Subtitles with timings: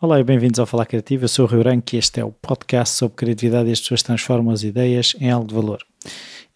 [0.00, 1.24] Olá e bem-vindos ao Falar Criativo.
[1.24, 4.02] Eu sou o Rio Branco e este é o podcast sobre criatividade e as pessoas
[4.02, 5.84] transformam as ideias em algo de valor.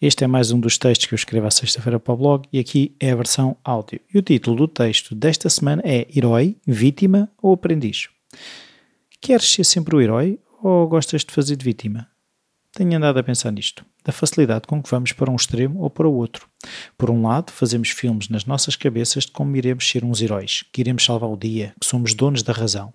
[0.01, 2.59] Este é mais um dos textos que eu escrevo à sexta-feira para o blog e
[2.59, 3.99] aqui é a versão áudio.
[4.13, 8.07] E o título do texto desta semana é Herói, Vítima ou Aprendiz?
[9.19, 12.10] Queres ser sempre o herói ou gostas de fazer de vítima?
[12.73, 16.07] Tenho andado a pensar nisto, da facilidade com que vamos para um extremo ou para
[16.07, 16.47] o outro.
[16.97, 20.79] Por um lado, fazemos filmes nas nossas cabeças de como iremos ser uns heróis, que
[20.79, 22.93] iremos salvar o dia, que somos donos da razão.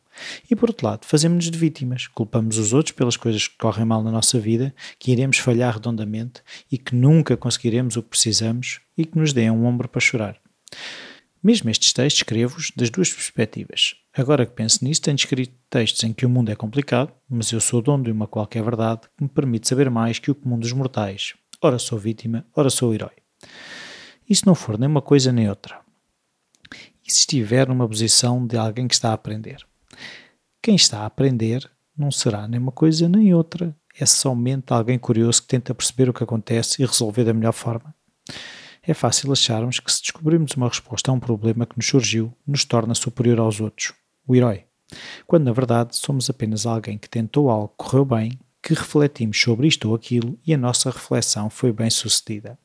[0.50, 4.02] E por outro lado, fazemos-nos de vítimas, culpamos os outros pelas coisas que correm mal
[4.02, 6.40] na nossa vida, que iremos falhar redondamente
[6.72, 10.40] e que nunca conseguiremos o que precisamos e que nos deem um ombro para chorar.
[11.42, 13.94] Mesmo estes textos escrevo-os das duas perspectivas.
[14.12, 17.60] Agora que penso nisso, tenho escrito textos em que o mundo é complicado, mas eu
[17.60, 20.72] sou dono de uma qualquer verdade que me permite saber mais que o comum dos
[20.72, 21.34] mortais.
[21.60, 23.12] Ora sou vítima, ora sou herói.
[24.28, 25.80] E se não for nem uma coisa nem outra?
[27.06, 29.64] E se estiver numa posição de alguém que está a aprender?
[30.60, 33.76] Quem está a aprender não será nem uma coisa nem outra.
[33.98, 37.94] É somente alguém curioso que tenta perceber o que acontece e resolver da melhor forma
[38.86, 42.64] é fácil acharmos que se descobrirmos uma resposta a um problema que nos surgiu, nos
[42.64, 43.92] torna superior aos outros,
[44.26, 44.64] o herói.
[45.26, 49.66] Quando na verdade somos apenas alguém que tentou algo que correu bem, que refletimos sobre
[49.66, 52.58] isto ou aquilo e a nossa reflexão foi bem sucedida.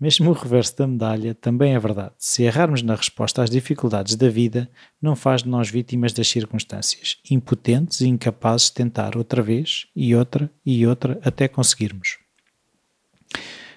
[0.00, 2.14] Mesmo o reverso da medalha também é verdade.
[2.18, 4.68] Se errarmos na resposta às dificuldades da vida,
[5.00, 10.14] não faz de nós vítimas das circunstâncias, impotentes e incapazes de tentar outra vez e
[10.14, 12.23] outra e outra até conseguirmos.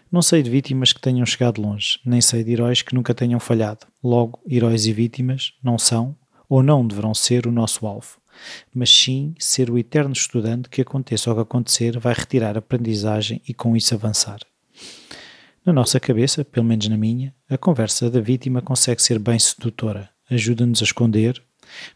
[0.10, 3.42] Não sei de vítimas que tenham chegado longe, nem sei de heróis que nunca tenham
[3.42, 3.86] falhado.
[4.02, 6.16] Logo, heróis e vítimas não são
[6.48, 8.18] ou não deverão ser o nosso alvo,
[8.74, 13.54] mas sim ser o eterno estudante que aconteça o que acontecer vai retirar aprendizagem e
[13.54, 14.40] com isso avançar.
[15.66, 20.10] Na nossa cabeça, pelo menos na minha, a conversa da vítima consegue ser bem sedutora,
[20.30, 21.44] ajuda-nos a esconder,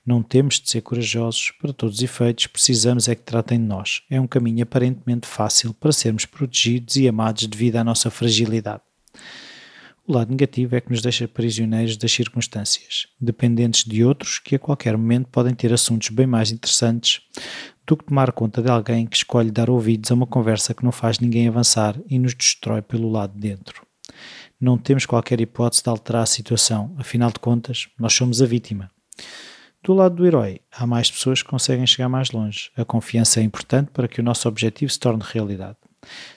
[0.06, 4.02] não temos de ser corajosos, para todos os efeitos, precisamos é que tratem de nós.
[4.10, 8.82] É um caminho aparentemente fácil para sermos protegidos e amados devido à nossa fragilidade.
[10.08, 14.60] O lado negativo é que nos deixa prisioneiros das circunstâncias, dependentes de outros que a
[14.60, 17.22] qualquer momento podem ter assuntos bem mais interessantes
[17.86, 20.92] do que tomar conta de alguém que escolhe dar ouvidos a uma conversa que não
[20.92, 23.86] faz ninguém avançar e nos destrói pelo lado de dentro.
[24.60, 28.92] Não temos qualquer hipótese de alterar a situação, afinal de contas, nós somos a vítima.
[29.84, 32.70] Do lado do herói, há mais pessoas que conseguem chegar mais longe.
[32.78, 35.78] A confiança é importante para que o nosso objetivo se torne realidade.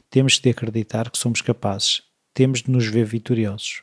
[0.08, 2.02] Temos de acreditar que somos capazes.
[2.32, 3.82] Temos de nos ver vitoriosos.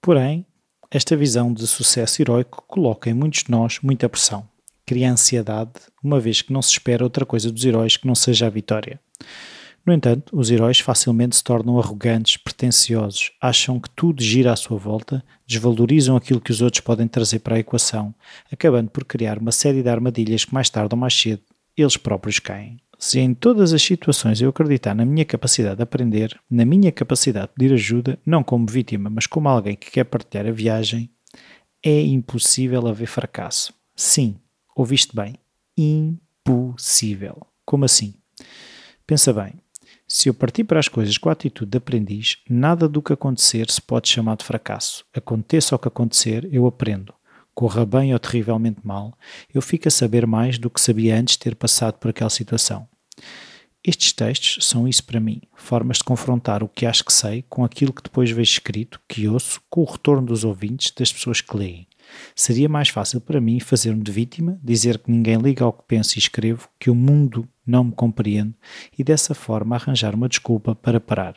[0.00, 0.44] Porém,
[0.90, 4.48] esta visão de sucesso heróico coloca em muitos de nós muita pressão.
[4.84, 8.46] Cria ansiedade, uma vez que não se espera outra coisa dos heróis que não seja
[8.46, 9.00] a vitória.
[9.86, 14.76] No entanto, os heróis facilmente se tornam arrogantes, pretensiosos, acham que tudo gira à sua
[14.76, 18.12] volta, desvalorizam aquilo que os outros podem trazer para a equação,
[18.52, 21.42] acabando por criar uma série de armadilhas que mais tarde ou mais cedo
[21.76, 22.78] eles próprios caem.
[22.98, 27.48] Se em todas as situações eu acreditar na minha capacidade de aprender, na minha capacidade
[27.48, 31.10] de pedir ajuda, não como vítima, mas como alguém que quer partilhar a viagem,
[31.80, 33.72] é impossível haver fracasso.
[33.94, 34.36] Sim,
[34.74, 35.34] ouviste bem.
[35.76, 37.46] Impossível.
[37.64, 38.14] Como assim?
[39.06, 39.52] Pensa bem,
[40.08, 43.68] se eu partir para as coisas com a atitude de aprendiz, nada do que acontecer
[43.70, 45.04] se pode chamar de fracasso.
[45.12, 47.12] Aconteça o que acontecer, eu aprendo.
[47.52, 49.18] Corra bem ou terrivelmente mal,
[49.52, 52.86] eu fico a saber mais do que sabia antes de ter passado por aquela situação.
[53.82, 57.64] Estes textos são isso para mim, formas de confrontar o que acho que sei com
[57.64, 61.56] aquilo que depois vejo escrito, que ouço, com o retorno dos ouvintes, das pessoas que
[61.56, 61.86] leem.
[62.34, 66.16] Seria mais fácil para mim fazer-me de vítima, dizer que ninguém liga ao que penso
[66.16, 68.54] e escrevo, que o mundo não me compreende
[68.96, 71.36] e dessa forma arranjar uma desculpa para parar.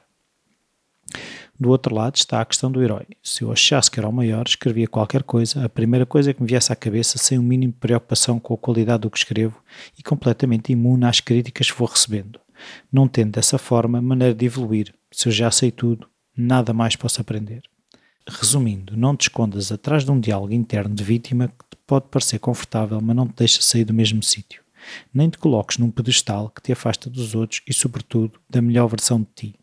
[1.59, 3.05] Do outro lado está a questão do herói.
[3.21, 6.47] Se eu achasse que era o maior, escrevia qualquer coisa, a primeira coisa que me
[6.47, 9.61] viesse à cabeça, sem o mínimo de preocupação com a qualidade do que escrevo
[9.97, 12.39] e completamente imune às críticas que vou recebendo.
[12.89, 14.93] Não tendo dessa forma maneira de evoluir.
[15.11, 17.63] Se eu já sei tudo, nada mais posso aprender.
[18.31, 22.37] Resumindo, não te escondas atrás de um diálogo interno de vítima que te pode parecer
[22.37, 24.61] confortável, mas não te deixa sair do mesmo sítio.
[25.11, 29.19] Nem te coloques num pedestal que te afasta dos outros e, sobretudo, da melhor versão
[29.21, 29.55] de ti.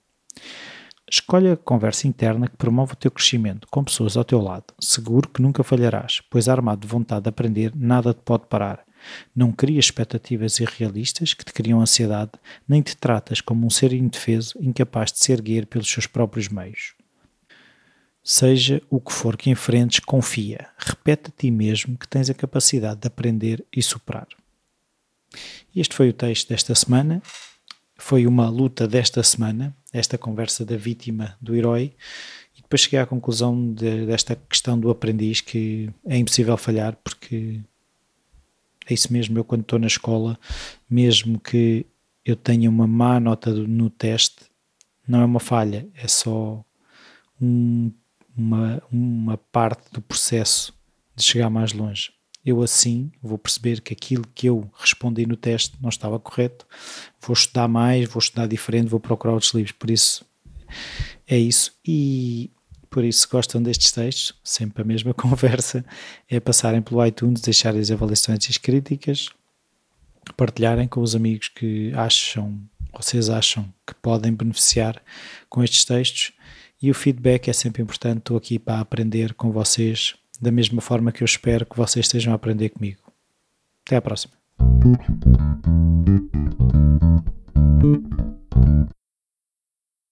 [1.09, 4.75] Escolha a conversa interna que promove o teu crescimento, com pessoas ao teu lado.
[4.81, 8.85] Seguro que nunca falharás, pois armado de vontade de aprender, nada te pode parar.
[9.35, 12.33] Não crias expectativas irrealistas que te criam ansiedade,
[12.67, 16.96] nem te tratas como um ser indefeso, incapaz de se erguer pelos seus próprios meios.
[18.29, 20.69] Seja o que for que enfrentes, confia.
[20.77, 24.27] Repete a ti mesmo que tens a capacidade de aprender e superar.
[25.75, 27.23] Este foi o texto desta semana.
[27.97, 31.95] Foi uma luta desta semana, esta conversa da vítima do herói.
[32.59, 37.61] E depois cheguei à conclusão de, desta questão do aprendiz que é impossível falhar porque
[38.89, 40.37] é isso mesmo, eu quando estou na escola,
[40.91, 41.87] mesmo que
[42.25, 44.47] eu tenha uma má nota no teste,
[45.07, 46.65] não é uma falha, é só
[47.41, 47.93] um,
[48.37, 50.73] uma, uma parte do processo
[51.15, 52.13] de chegar mais longe.
[52.45, 56.67] Eu assim vou perceber que aquilo que eu respondi no teste não estava correto,
[57.21, 60.25] vou estudar mais, vou estudar diferente, vou procurar outros livros, por isso
[61.27, 61.73] é isso.
[61.85, 62.51] E
[62.89, 65.85] por isso, gostam destes textos, sempre a mesma conversa,
[66.31, 69.29] é passarem pelo iTunes, deixarem as avaliações e as críticas,
[70.37, 72.59] partilharem com os amigos que acham,
[72.95, 75.03] vocês acham que podem beneficiar
[75.49, 76.33] com estes textos
[76.81, 78.19] e o feedback é sempre importante.
[78.19, 82.33] Estou aqui para aprender com vocês da mesma forma que eu espero que vocês estejam
[82.33, 83.01] a aprender comigo.
[83.85, 84.35] Até à próxima.